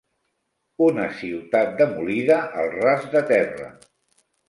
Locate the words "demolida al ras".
1.83-3.09